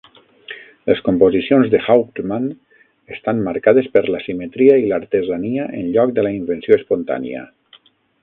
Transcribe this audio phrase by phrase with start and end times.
[0.91, 2.47] Les composicions de Hauptmann
[3.17, 7.47] estan marcades per la simetria i l'artesania en lloc de la invenció espontània.